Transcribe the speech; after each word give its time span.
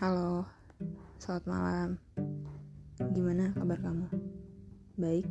Halo, 0.00 0.48
selamat 1.20 1.44
malam. 1.44 1.88
Gimana 3.12 3.52
kabar 3.52 3.76
kamu? 3.84 4.08
Baik? 4.96 5.28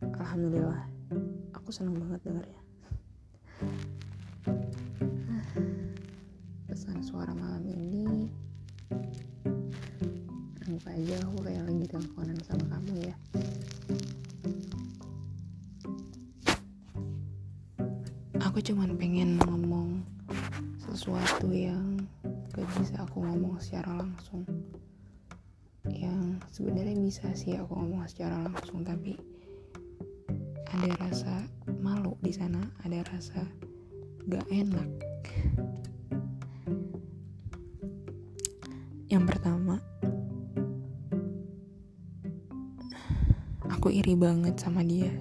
Alhamdulillah, 0.00 0.88
aku 1.52 1.68
senang 1.68 2.00
banget 2.00 2.16
dengarnya. 2.24 2.60
Pesan 6.64 7.04
suara 7.04 7.36
malam 7.36 7.60
ini, 7.68 8.32
anggap 10.64 10.96
aja 10.96 11.16
aku 11.28 11.36
kayak 11.44 11.60
lagi 11.68 11.84
teleponan 11.92 12.40
sama 12.40 12.64
kamu 12.72 12.92
ya. 13.04 13.16
Aku 18.48 18.64
cuman 18.64 18.96
pengen 18.96 19.36
ngomong 19.44 20.00
sesuatu 20.80 21.52
yang 21.52 22.00
gak 22.56 22.72
bisa 22.80 23.04
aku 23.04 23.20
ngomong 23.20 23.60
secara 23.60 24.00
langsung. 24.00 24.48
Yang 25.92 26.40
sebenarnya 26.56 26.96
bisa 26.96 27.28
sih 27.36 27.52
aku 27.52 27.76
ngomong 27.76 28.08
secara 28.08 28.40
langsung 28.48 28.80
tapi 28.80 29.12
ada 30.72 30.88
rasa 30.96 31.44
malu 31.84 32.16
di 32.24 32.32
sana 32.32 32.64
ada 32.80 33.04
rasa 33.12 33.44
gak 34.24 34.48
enak. 34.48 34.88
Yang 39.12 39.24
pertama 39.28 39.76
aku 43.68 43.92
iri 43.92 44.16
banget 44.16 44.56
sama 44.56 44.80
dia. 44.80 45.12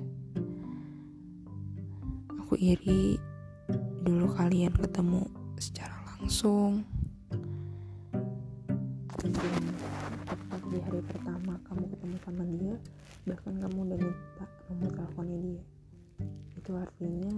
Aku 2.47 2.55
iri 2.55 3.19
dulu 4.07 4.31
kalian 4.31 4.71
ketemu 4.71 5.27
secara 5.59 5.99
langsung 6.15 6.94
dan 9.25 9.57
tepat 10.29 10.61
di 10.69 10.77
hari 10.77 11.01
pertama 11.01 11.57
kamu 11.65 11.83
ketemu 11.97 12.15
sama 12.21 12.43
dia 12.45 12.75
bahkan 13.25 13.53
kamu 13.57 13.77
udah 13.89 13.97
minta 13.97 14.45
nomor 14.69 14.89
teleponnya 14.93 15.39
dia. 15.41 15.63
Itu 16.61 16.71
artinya 16.77 17.33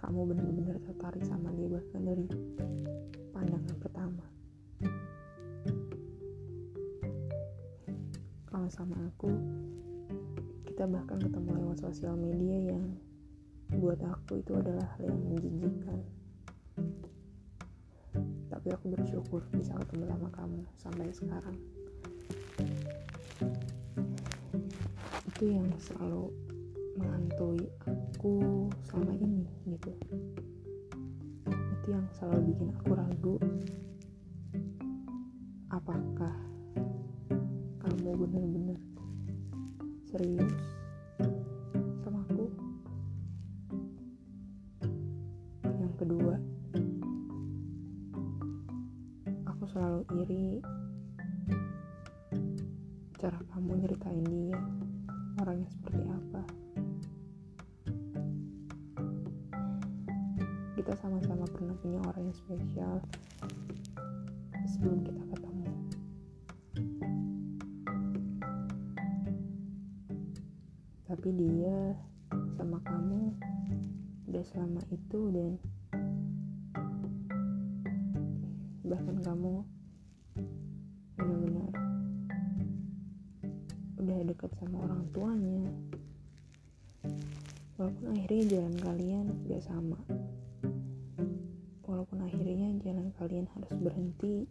kamu 0.00 0.20
benar-benar 0.32 0.76
tertarik 0.80 1.24
sama 1.28 1.52
dia 1.52 1.68
bahkan 1.68 2.00
dari 2.08 2.26
pandangan 3.36 3.76
pertama. 3.84 4.24
Kalau 8.48 8.68
sama 8.72 8.96
aku 9.12 9.28
kita 10.72 10.88
bahkan 10.88 11.20
ketemu 11.20 11.50
lewat 11.52 11.84
sosial 11.84 12.16
media 12.16 12.72
yang 12.72 12.96
buat 13.76 14.00
aku 14.00 14.40
itu 14.40 14.56
adalah 14.56 14.88
hal 14.96 15.12
yang 15.12 15.20
menjijikan 15.28 16.00
tapi 18.60 18.76
aku 18.76 18.92
bersyukur 18.92 19.40
bisa 19.56 19.72
ketemu 19.72 20.04
sama 20.04 20.28
kamu 20.36 20.60
sampai 20.76 21.08
sekarang. 21.16 21.56
Itu 25.32 25.44
yang 25.48 25.64
selalu 25.80 26.28
menghantui 27.00 27.64
aku 27.88 28.68
selama 28.84 29.16
ini 29.16 29.48
gitu. 29.64 29.96
Itu 31.48 31.88
yang 31.88 32.04
selalu 32.12 32.52
bikin 32.52 32.68
aku 32.76 32.92
ragu. 32.92 33.36
Apakah 35.72 36.36
kamu 37.80 38.12
benar-benar 38.12 38.80
serius 40.04 40.79
kita 60.80 60.96
sama-sama 60.96 61.44
pernah 61.44 61.76
punya 61.84 62.00
orang 62.08 62.32
yang 62.32 62.38
spesial 62.40 63.04
sebelum 64.64 65.04
kita 65.04 65.20
ketemu. 65.28 65.72
Tapi 71.04 71.28
dia 71.36 72.00
sama 72.56 72.80
kamu 72.80 73.36
udah 74.32 74.44
selama 74.48 74.80
itu 74.88 75.20
dan 75.36 75.52
bahkan 78.80 79.16
kamu 79.20 79.60
benar-benar 81.20 81.72
udah 84.00 84.18
dekat 84.32 84.48
sama 84.56 84.88
orang 84.88 85.04
tuanya. 85.12 85.68
Walaupun 87.76 88.16
akhirnya 88.16 88.44
jalan 88.48 88.76
kalian 88.80 89.26
gak 89.44 89.60
sama 89.60 90.00
kalian 93.20 93.44
harus 93.52 93.76
berhenti 93.76 94.48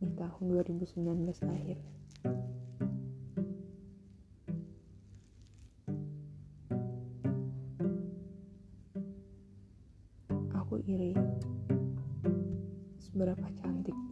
di 0.00 0.08
tahun 0.16 0.44
2019 0.64 1.04
akhir. 1.44 1.76
Aku 10.56 10.80
iri 10.88 11.12
seberapa 12.96 13.44
cantik 13.60 14.07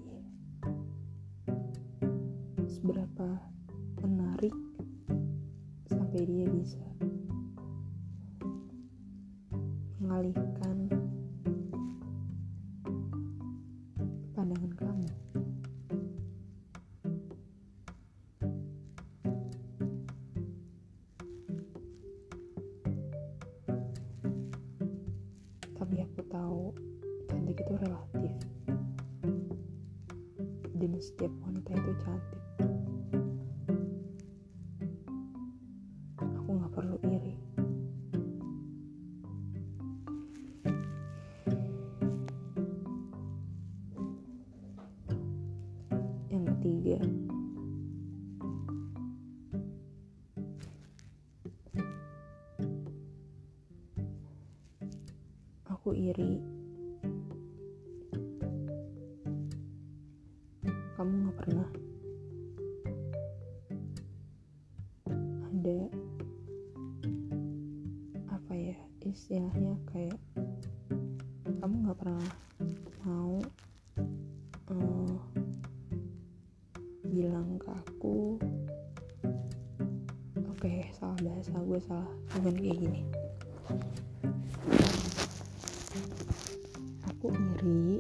setiap 31.16 31.32
wanita 31.48 31.72
itu 31.72 31.92
cantik. 32.04 32.42
Aku 36.20 36.50
nggak 36.60 36.72
perlu 36.76 37.00
iri. 37.08 37.34
Yang 46.28 46.44
ketiga 46.52 47.00
aku 55.64 55.96
iri 55.96 56.55
salah 81.56 81.72
gue 81.72 81.80
salah? 81.88 82.10
Bukan 82.36 82.52
kayak 82.52 82.76
gini. 82.84 83.00
Aku 87.08 87.32
iri 87.32 87.96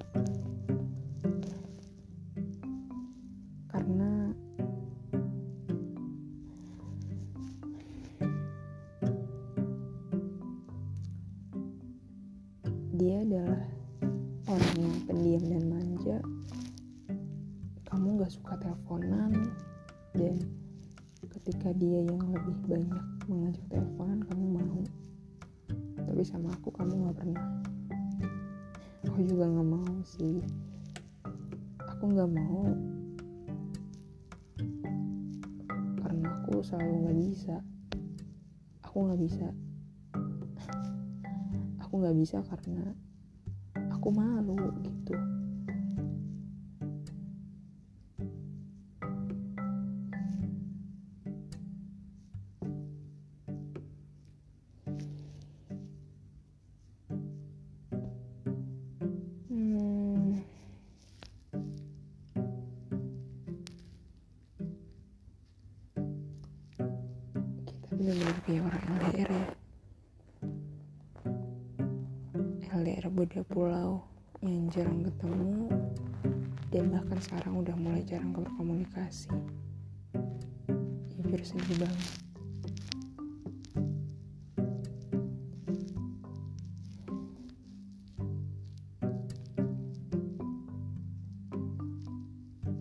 aku 29.06 29.18
juga 29.24 29.48
nggak 29.48 29.68
mau 29.72 29.94
sih. 30.04 30.44
Aku 31.96 32.12
nggak 32.12 32.30
mau. 32.30 32.68
Karena 36.04 36.26
aku 36.36 36.60
selalu 36.60 36.92
nggak 37.02 37.18
bisa. 37.24 37.56
Aku 38.84 38.96
nggak 39.08 39.20
bisa. 39.24 39.46
Aku 41.86 41.92
nggak 42.02 42.18
bisa 42.18 42.44
karena 42.44 42.92
aku 44.06 44.08
malu 44.12 44.58
gitu 44.84 44.95
kita 68.06 68.14
benar-benar 68.22 68.42
kayak 68.46 68.62
orang 68.62 68.84
LDR 68.86 69.30
ya. 69.34 69.46
LDR 72.78 73.06
beda 73.10 73.42
pulau 73.50 74.06
yang 74.46 74.70
jarang 74.70 75.02
ketemu 75.02 75.66
dan 76.70 76.84
bahkan 76.94 77.18
sekarang 77.18 77.66
udah 77.66 77.74
mulai 77.74 78.06
jarang 78.06 78.30
berkomunikasi. 78.30 79.26
Jujur 81.18 81.42
sedih 81.42 81.82
banget 81.82 82.14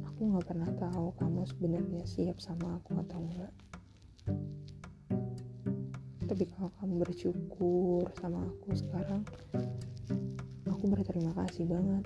aku 0.05 0.21
nggak 0.21 0.45
pernah 0.45 0.69
tahu 0.77 1.17
kamu 1.17 1.41
sebenarnya 1.49 2.05
siap 2.05 2.37
sama 2.37 2.77
aku 2.77 2.93
atau 3.01 3.17
enggak 3.25 3.49
tapi 6.25 6.49
kalau 6.49 6.73
kamu 6.81 7.05
bersyukur 7.05 8.09
sama 8.17 8.41
aku 8.49 8.73
sekarang 8.73 9.21
aku 10.65 10.83
berterima 10.89 11.33
kasih 11.33 11.65
banget. 11.65 12.05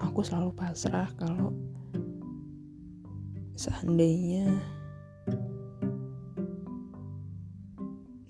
Aku 0.00 0.20
selalu 0.24 0.52
pasrah 0.56 1.08
kalau 1.16 1.52
seandainya 3.56 4.48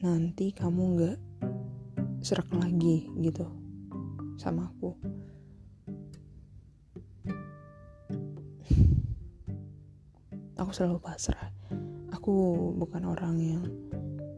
nanti 0.03 0.51
kamu 0.51 0.83
nggak 0.99 1.19
serak 2.27 2.51
lagi 2.59 3.07
gitu 3.23 3.47
sama 4.35 4.67
aku 4.67 4.99
aku 10.71 10.87
selalu 10.87 11.03
pasrah. 11.03 11.51
Aku 12.15 12.31
bukan 12.79 13.03
orang 13.11 13.43
yang 13.43 13.67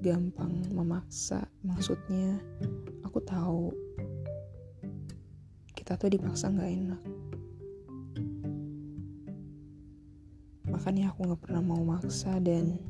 gampang 0.01 0.65
memaksa 0.73 1.45
maksudnya 1.61 2.41
aku 3.05 3.21
tahu 3.21 3.69
kita 5.77 6.01
tuh 6.01 6.09
dipaksa 6.09 6.49
nggak 6.49 6.73
enak. 6.73 7.03
Makanya 10.73 11.13
aku 11.13 11.21
nggak 11.29 11.43
pernah 11.45 11.61
mau 11.61 11.85
maksa 11.85 12.41
dan 12.41 12.81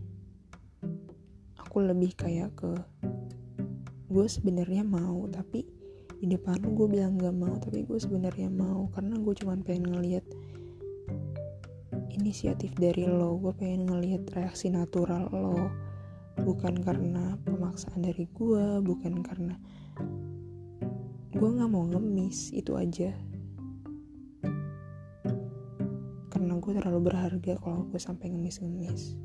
aku 1.59 1.83
lebih 1.83 2.15
kayak 2.15 2.55
ke 2.55 2.79
gue 4.07 4.27
sebenarnya 4.31 4.87
mau 4.87 5.27
tapi 5.27 5.67
di 6.23 6.31
depan 6.31 6.63
lu 6.63 6.79
gue 6.79 6.87
bilang 6.95 7.19
gak 7.19 7.35
mau 7.35 7.59
tapi 7.59 7.83
gue 7.83 7.99
sebenarnya 7.99 8.47
mau. 8.55 8.87
Karena 8.95 9.19
gue 9.19 9.35
cuma 9.35 9.59
pengen 9.59 9.91
ngeliat 9.99 10.23
inisiatif 12.13 12.77
dari 12.77 13.09
lo. 13.09 13.41
Gue 13.41 13.57
pengen 13.57 13.89
ngeliat 13.89 14.29
reaksi 14.37 14.69
natural 14.69 15.33
lo. 15.33 15.73
Bukan 16.37 16.81
karena 16.85 17.37
pemaksaan 17.45 18.05
dari 18.05 18.25
gue 18.29 18.81
bukan 18.81 19.21
karena 19.21 19.57
gue 21.33 21.49
nggak 21.49 21.71
mau 21.73 21.85
ngemis 21.89 22.53
itu 22.53 22.77
aja. 22.77 23.13
Karena 26.33 26.53
gue 26.57 26.73
terlalu 26.77 27.01
berharga 27.13 27.53
kalau 27.61 27.89
gue 27.89 28.01
sampai 28.01 28.33
ngemis-ngemis. 28.33 29.17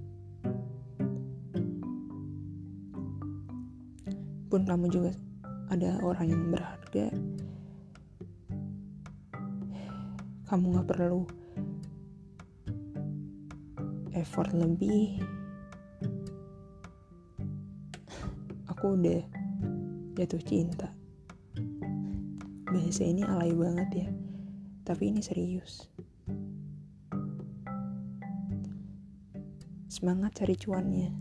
Pun 4.48 4.63
kamu 4.63 4.88
juga 4.88 5.12
ada 5.68 6.00
orang 6.00 6.28
yang 6.31 6.44
berharga. 6.51 7.12
Kamu 10.48 10.80
gak 10.80 10.88
perlu 10.88 11.28
effort 14.18 14.50
lebih. 14.54 15.22
Aku 18.74 18.98
udah 18.98 19.22
jatuh 20.18 20.42
cinta. 20.42 20.90
Bahasa 22.68 23.06
ini 23.06 23.22
alay 23.24 23.54
banget 23.54 23.90
ya 23.94 24.10
tapi 24.88 25.12
ini 25.12 25.19
serius. 25.19 25.92
Semangat 29.92 30.40
cari 30.40 30.56
cuannya. 30.56 31.12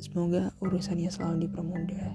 Semoga 0.00 0.56
urusannya 0.64 1.12
selalu 1.12 1.52
dipermudah. 1.52 2.08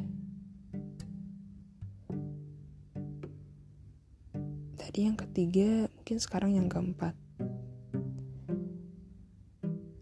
Tadi 4.81 4.99
yang 5.05 5.13
ketiga, 5.13 5.85
mungkin 6.07 6.23
sekarang 6.23 6.55
yang 6.55 6.71
keempat. 6.71 7.11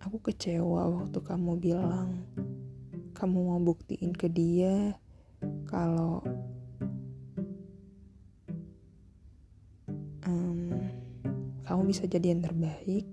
Aku 0.05 0.21
kecewa 0.21 1.01
waktu 1.01 1.17
kamu 1.17 1.57
bilang 1.57 2.29
kamu 3.17 3.33
mau 3.41 3.57
buktiin 3.57 4.13
ke 4.13 4.29
dia 4.29 5.01
kalau 5.65 6.21
um, 10.29 10.77
kamu 11.65 11.81
bisa 11.89 12.05
jadi 12.05 12.37
yang 12.37 12.45
terbaik 12.45 13.09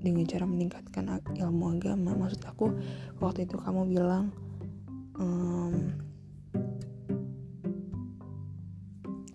dengan 0.00 0.24
cara 0.32 0.48
meningkatkan 0.48 1.04
ilmu 1.36 1.76
agama 1.76 2.16
maksud 2.16 2.40
aku 2.48 2.72
waktu 3.20 3.44
itu 3.44 3.60
kamu 3.60 4.00
bilang 4.00 4.32
um, 5.20 5.92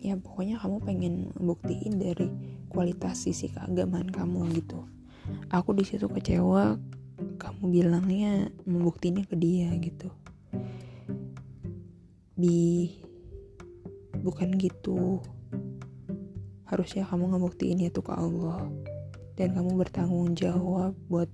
ya 0.02 0.18
pokoknya 0.18 0.58
kamu 0.58 0.78
pengen 0.82 1.14
buktiin 1.38 2.02
dari 2.02 2.28
kualitas 2.74 3.22
sisi 3.22 3.54
keagamaan 3.54 4.10
kamu 4.10 4.50
gitu. 4.58 4.90
Aku 5.54 5.78
di 5.78 5.86
situ 5.86 6.10
kecewa 6.10 6.82
kamu 7.38 7.64
bilangnya 7.70 8.50
membuktinya 8.66 9.22
ke 9.22 9.38
dia 9.38 9.70
gitu. 9.78 10.10
Bi 12.34 12.98
bukan 14.26 14.58
gitu. 14.58 15.22
Harusnya 16.66 17.06
kamu 17.06 17.38
ngebuktiin 17.38 17.86
itu 17.86 18.02
ke 18.02 18.10
Allah. 18.10 18.66
Dan 19.38 19.54
kamu 19.54 19.86
bertanggung 19.86 20.34
jawab 20.34 20.98
buat 21.06 21.30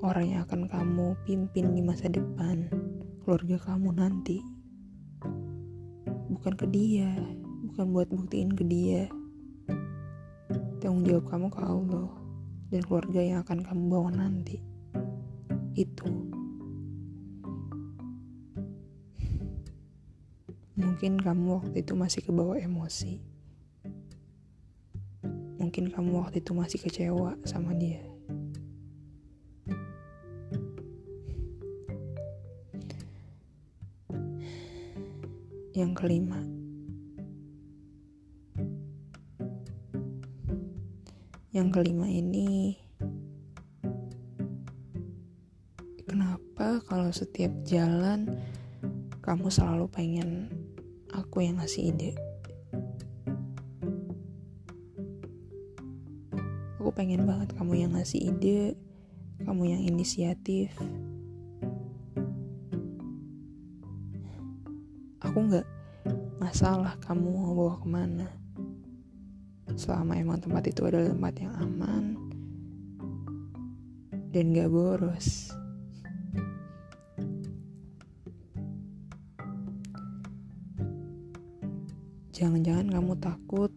orang 0.00 0.32
yang 0.32 0.40
akan 0.48 0.68
kamu 0.68 1.06
pimpin 1.28 1.76
di 1.76 1.84
masa 1.84 2.08
depan 2.08 2.72
keluarga 3.20 3.60
kamu 3.60 3.92
nanti. 3.92 4.40
Bukan 6.32 6.56
ke 6.56 6.66
dia 6.68 7.12
bukan 7.76 7.92
buat 7.92 8.08
buktiin 8.08 8.56
ke 8.56 8.64
dia. 8.64 9.04
Tanggung 10.80 11.04
jawab 11.04 11.28
kamu 11.28 11.52
ke 11.52 11.60
Allah 11.60 12.08
dan 12.72 12.80
keluarga 12.88 13.20
yang 13.20 13.44
akan 13.44 13.60
kamu 13.60 13.82
bawa 13.92 14.08
nanti. 14.16 14.64
Itu. 15.76 16.08
Mungkin 20.80 21.20
kamu 21.20 21.60
waktu 21.60 21.84
itu 21.84 21.92
masih 21.92 22.24
kebawa 22.24 22.56
emosi. 22.56 23.20
Mungkin 25.60 25.92
kamu 25.92 26.16
waktu 26.16 26.40
itu 26.40 26.56
masih 26.56 26.80
kecewa 26.80 27.36
sama 27.44 27.76
dia. 27.76 28.00
Yang 35.76 35.92
kelima, 35.92 36.55
yang 41.56 41.72
kelima 41.72 42.04
ini 42.04 42.76
kenapa 46.04 46.84
kalau 46.84 47.08
setiap 47.08 47.48
jalan 47.64 48.28
kamu 49.24 49.48
selalu 49.48 49.88
pengen 49.88 50.52
aku 51.16 51.40
yang 51.40 51.56
ngasih 51.56 51.96
ide? 51.96 52.12
Aku 56.76 56.92
pengen 56.92 57.24
banget 57.24 57.56
kamu 57.56 57.88
yang 57.88 57.96
ngasih 57.96 58.36
ide 58.36 58.76
kamu 59.40 59.72
yang 59.72 59.80
inisiatif. 59.80 60.76
Aku 65.24 65.40
nggak 65.40 65.64
masalah 66.36 67.00
kamu 67.00 67.32
mau 67.32 67.56
bawa 67.56 67.80
ke 67.80 67.88
mana 67.88 68.45
selama 69.86 70.18
emang 70.18 70.42
tempat 70.42 70.66
itu 70.66 70.82
adalah 70.82 71.14
tempat 71.14 71.34
yang 71.38 71.54
aman 71.62 72.04
dan 74.34 74.50
gak 74.50 74.66
boros 74.66 75.54
jangan-jangan 82.34 82.90
kamu 82.90 83.14
takut 83.22 83.70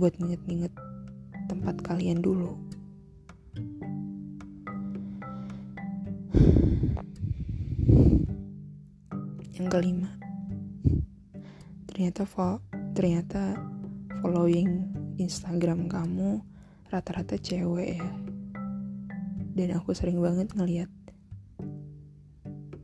buat 0.00 0.16
nginget-nginget 0.16 0.72
tempat 1.50 1.76
kalian 1.82 2.22
dulu. 2.22 2.54
Yang 9.58 9.66
kelima, 9.68 10.19
ternyata 12.00 12.24
fo 12.24 12.64
ternyata 12.96 13.60
following 14.24 14.88
Instagram 15.20 15.84
kamu 15.84 16.40
rata-rata 16.88 17.36
cewek 17.36 18.00
ya. 18.00 18.08
Dan 19.52 19.76
aku 19.76 19.92
sering 19.92 20.16
banget 20.16 20.48
ngeliat 20.56 20.88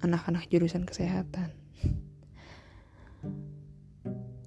anak-anak 0.04 0.44
jurusan 0.52 0.84
kesehatan. 0.84 1.48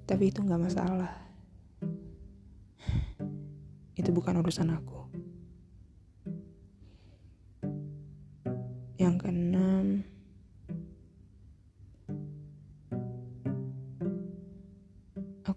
Tapi 0.06 0.30
itu 0.30 0.46
nggak 0.46 0.62
masalah 0.62 1.18
itu 3.98 4.14
bukan 4.14 4.38
urusan 4.46 4.70
aku. 4.70 5.10
Yang 9.02 9.16
keenam, 9.18 10.06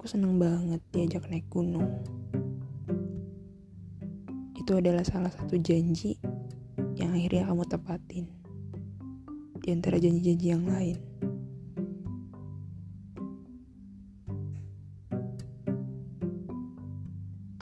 aku 0.02 0.18
seneng 0.18 0.35
banget 0.35 0.82
diajak 0.90 1.30
naik 1.30 1.47
gunung. 1.47 2.02
Itu 4.59 4.82
adalah 4.82 5.06
salah 5.06 5.30
satu 5.30 5.54
janji 5.62 6.18
yang 6.99 7.14
akhirnya 7.14 7.47
kamu 7.47 7.62
tepatin 7.71 8.26
di 9.62 9.68
antara 9.71 10.02
janji-janji 10.02 10.47
yang 10.50 10.66
lain. 10.66 10.99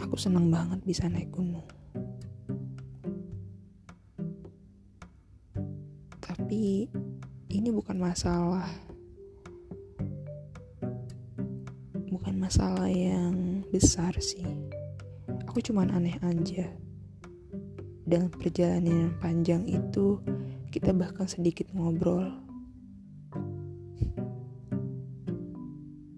Aku 0.00 0.16
senang 0.16 0.48
banget 0.48 0.80
bisa 0.80 1.12
naik 1.12 1.28
gunung. 1.28 1.68
Tapi 6.24 6.88
ini 7.52 7.68
bukan 7.68 8.00
masalah. 8.00 8.89
Bukan 12.10 12.34
masalah 12.36 12.90
yang 12.90 13.62
besar 13.70 14.12
sih. 14.18 14.42
Aku 15.46 15.62
cuman 15.62 15.94
aneh 15.94 16.18
aja. 16.20 16.66
Dalam 18.04 18.28
perjalanan 18.34 19.08
yang 19.08 19.14
panjang 19.22 19.62
itu, 19.70 20.18
kita 20.74 20.90
bahkan 20.90 21.30
sedikit 21.30 21.70
ngobrol. 21.70 22.26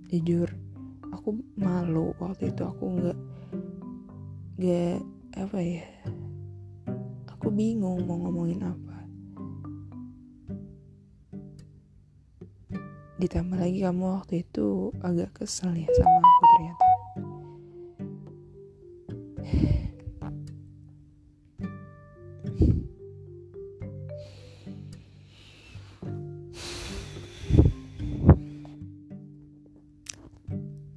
Jujur, 0.08 0.48
aku 1.12 1.38
malu 1.54 2.16
waktu 2.18 2.50
itu 2.50 2.64
aku 2.64 2.84
nggak 2.98 3.18
gak 4.58 4.98
apa 5.38 5.58
ya 5.60 5.86
aku 7.30 7.46
bingung 7.52 8.04
mau 8.04 8.18
ngomongin 8.20 8.58
apa 8.64 8.91
ditambah 13.22 13.54
lagi 13.54 13.86
kamu 13.86 14.18
waktu 14.18 14.42
itu 14.42 14.90
agak 14.98 15.30
kesel 15.30 15.70
ya 15.78 15.86
sama 15.94 16.18
aku 16.18 16.44
ternyata 16.50 16.86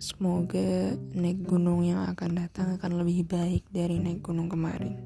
Semoga 0.01 0.97
naik 1.13 1.45
gunung 1.45 1.85
yang 1.85 2.01
akan 2.09 2.41
datang 2.41 2.77
akan 2.77 3.05
lebih 3.05 3.25
baik 3.29 3.69
dari 3.69 4.01
naik 4.01 4.25
gunung 4.25 4.49
kemarin. 4.49 5.01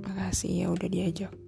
Makasih 0.00 0.64
ya 0.64 0.66
udah 0.72 0.88
diajak. 0.88 1.43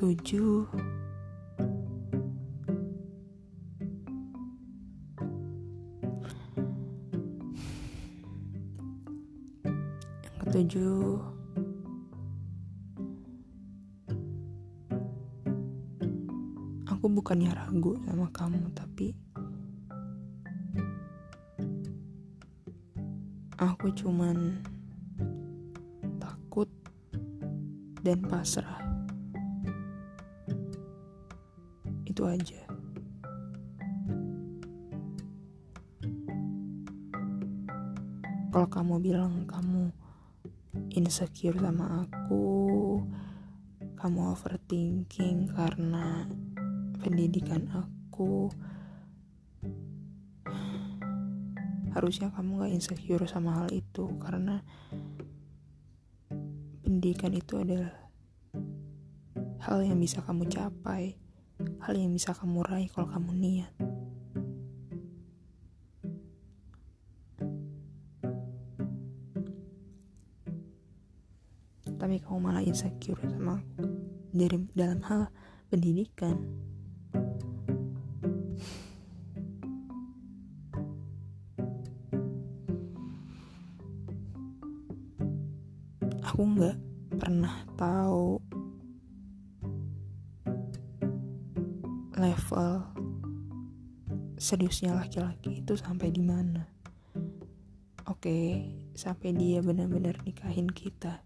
Ketujuh, 0.00 0.64
yang 10.24 10.36
ketujuh. 10.40 11.20
Aku 16.88 17.04
bukannya 17.12 17.52
ragu 17.52 18.00
sama 18.08 18.32
kamu 18.32 18.72
tapi 18.72 19.12
aku 23.60 23.92
cuman 23.92 24.64
takut 26.16 26.72
dan 28.00 28.24
pasrah 28.24 28.89
itu 32.10 32.26
aja. 32.26 32.62
Kalau 38.50 38.66
kamu 38.66 38.94
bilang 38.98 39.46
kamu 39.46 39.94
insecure 40.90 41.54
sama 41.62 42.02
aku 42.02 42.42
kamu 44.00 44.32
overthinking 44.32 45.52
karena 45.54 46.26
pendidikan 46.98 47.68
aku 47.70 48.48
harusnya 51.92 52.32
kamu 52.32 52.64
gak 52.64 52.72
insecure 52.72 53.28
sama 53.28 53.60
hal 53.60 53.68
itu 53.76 54.08
karena 54.18 54.64
pendidikan 56.80 57.36
itu 57.36 57.60
adalah 57.60 57.92
hal 59.60 59.84
yang 59.84 60.00
bisa 60.00 60.24
kamu 60.24 60.48
capai 60.48 61.19
hal 61.80 61.94
yang 61.96 62.12
bisa 62.12 62.36
kamu 62.36 62.60
raih 62.64 62.88
kalau 62.92 63.08
kamu 63.08 63.32
niat. 63.36 63.72
Tapi 72.00 72.16
kamu 72.16 72.38
malah 72.40 72.64
insecure 72.64 73.20
sama 73.28 73.60
aku 73.60 73.84
dari 74.32 74.56
dalam 74.72 75.04
hal 75.04 75.28
pendidikan. 75.68 76.40
Aku 86.24 86.40
nggak 86.56 86.79
seriusnya 94.50 94.98
laki-laki 94.98 95.62
itu 95.62 95.78
sampai 95.78 96.10
di 96.10 96.26
mana. 96.26 96.66
Oke, 98.10 98.66
sampai 98.98 99.30
dia 99.30 99.62
benar-benar 99.62 100.18
nikahin 100.26 100.66
kita. 100.66 101.22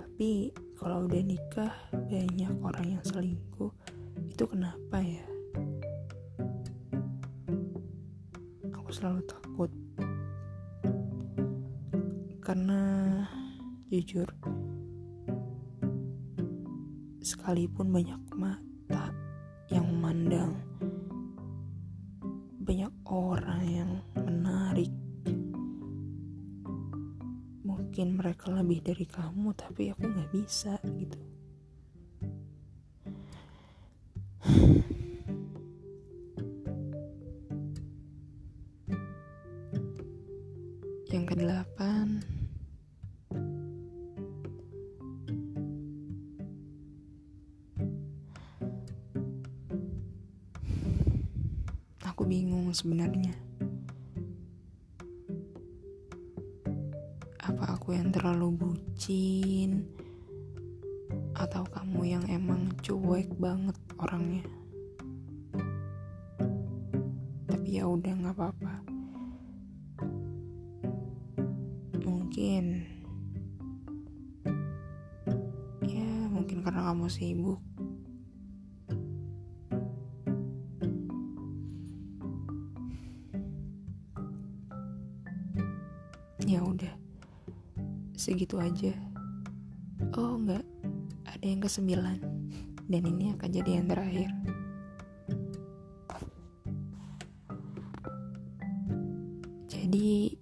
Tapi 0.00 0.48
kalau 0.80 1.04
udah 1.04 1.20
nikah 1.20 1.76
banyak 1.92 2.56
orang 2.64 2.96
yang 2.96 3.04
selingkuh, 3.04 3.68
itu 4.32 4.44
kenapa 4.48 4.96
ya? 4.96 5.28
Aku 8.72 8.88
selalu 8.88 9.20
takut. 9.28 9.68
Karena 12.40 12.80
jujur 13.92 14.32
sekalipun 17.20 17.92
banyak 17.92 18.20
mata 18.32 19.12
yang 19.68 19.84
memandang 19.84 20.63
dari 28.84 29.08
kamu 29.08 29.56
tapi 29.56 29.88
aku 29.88 30.04
nggak 30.04 30.28
bisa 30.28 30.76
gitu. 31.00 31.16
Yang 41.08 41.24
kedelapan. 41.32 42.20
Aku 52.04 52.28
bingung 52.28 52.68
sebenarnya. 52.76 53.43
Yang 57.94 58.10
terlalu 58.10 58.58
bucin 58.58 59.86
atau 61.34 61.62
kamu 61.70 62.18
yang 62.18 62.24
emang 62.26 62.74
cuek 62.82 63.30
banget 63.38 63.78
orangnya. 64.02 64.42
Tapi 67.46 67.68
ya 67.78 67.86
udah 67.86 68.12
nggak 68.18 68.34
apa-apa. 68.34 68.74
Mungkin 72.02 72.64
ya 75.86 76.10
mungkin 76.34 76.58
karena 76.66 76.90
kamu 76.90 77.06
sibuk 77.06 77.62
segitu 88.44 88.60
aja. 88.60 88.92
Oh 90.20 90.36
enggak. 90.36 90.60
Ada 91.24 91.44
yang 91.48 91.64
kesembilan. 91.64 92.20
Dan 92.92 93.02
ini 93.08 93.32
akan 93.32 93.48
jadi 93.48 93.80
yang 93.80 93.88
terakhir. 93.88 94.28
Jadi 99.72 100.36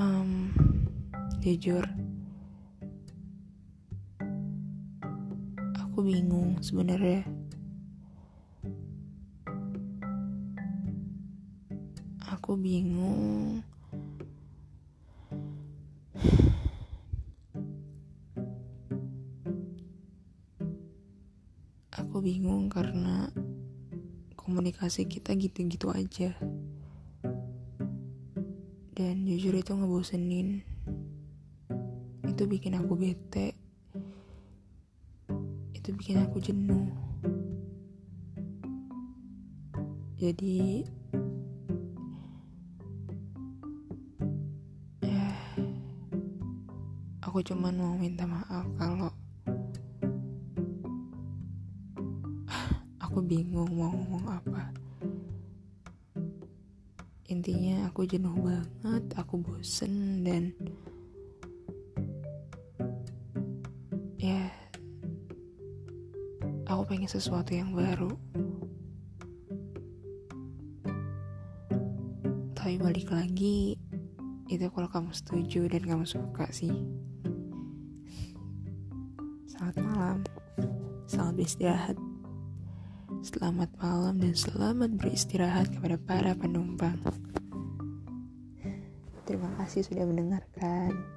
um, 0.00 0.48
jujur 1.44 1.84
aku 5.76 6.00
bingung 6.00 6.56
sebenarnya 6.64 7.28
aku 12.44 12.60
bingung. 12.60 13.64
Aku 21.88 22.20
bingung 22.20 22.68
karena 22.68 23.32
komunikasi 24.36 25.08
kita 25.08 25.32
gitu-gitu 25.40 25.88
aja. 25.88 26.36
Dan 28.92 29.24
jujur 29.24 29.56
itu 29.56 29.72
ngebosenin. 29.72 30.60
Itu 32.28 32.44
bikin 32.44 32.76
aku 32.76 32.92
bete. 32.92 33.56
Itu 35.72 35.96
bikin 35.96 36.20
aku 36.20 36.44
jenuh. 36.44 36.92
Jadi 40.20 40.84
aku 47.34 47.50
cuman 47.50 47.74
mau 47.74 47.98
minta 47.98 48.22
maaf 48.30 48.62
kalau 48.78 49.10
aku 53.02 53.18
bingung 53.26 53.74
mau 53.74 53.90
ngomong 53.90 54.38
apa. 54.38 54.70
Intinya 57.26 57.90
aku 57.90 58.06
jenuh 58.06 58.38
banget 58.38 59.02
aku 59.18 59.42
bosen 59.42 60.22
dan 60.22 60.54
ya 64.22 64.46
aku 66.70 66.86
pengen 66.86 67.10
sesuatu 67.10 67.50
yang 67.50 67.74
baru. 67.74 68.14
Tapi 72.54 72.78
balik 72.78 73.10
lagi 73.10 73.74
itu 74.46 74.70
kalau 74.70 74.86
kamu 74.86 75.10
setuju 75.10 75.66
dan 75.66 75.82
kamu 75.82 76.06
suka 76.06 76.46
sih 76.54 76.70
beristirahat 81.34 81.98
Selamat 83.24 83.72
malam 83.80 84.20
dan 84.20 84.36
selamat 84.36 85.00
beristirahat 85.00 85.72
kepada 85.72 85.96
para 85.96 86.32
penumpang. 86.36 87.00
Terima 89.24 89.48
kasih 89.56 89.80
sudah 89.80 90.04
mendengarkan. 90.04 91.13